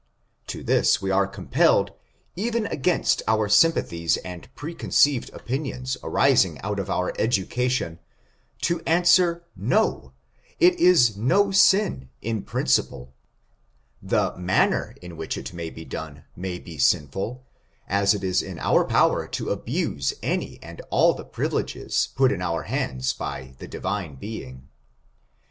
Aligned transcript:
To 0.47 0.63
this 0.63 0.99
we 0.99 1.11
are 1.11 1.27
compelled, 1.27 1.91
even 2.35 2.65
against 2.65 3.21
our 3.27 3.47
sympathies 3.47 4.17
and 4.25 4.49
precon 4.55 4.89
ceived 4.89 5.31
opinions 5.31 5.95
arising 6.01 6.59
out 6.61 6.79
of 6.79 6.89
our 6.89 7.13
education, 7.19 7.99
to 8.63 8.81
an 8.87 9.03
swer 9.03 9.41
no, 9.55 10.11
it 10.59 10.73
is 10.79 11.15
no 11.17 11.51
sin 11.51 12.09
in 12.19 12.41
principle; 12.41 13.13
the 14.01 14.35
manner 14.37 14.95
in 15.03 15.17
which 15.17 15.37
it 15.37 15.53
may 15.53 15.69
be 15.69 15.85
done 15.85 16.23
may 16.35 16.57
be 16.57 16.79
sinful, 16.79 17.43
as 17.87 18.15
it 18.15 18.23
is 18.23 18.41
in 18.41 18.57
our 18.57 18.83
power 18.83 19.27
to 19.27 19.51
abuse 19.51 20.15
any 20.23 20.57
and 20.63 20.81
all 20.89 21.13
the 21.13 21.23
privileges 21.23 22.09
put 22.15 22.31
in 22.31 22.41
our 22.41 22.63
bands 22.63 23.13
by 23.13 23.53
the 23.59 23.67
Divine 23.67 24.15
Being. 24.15 24.67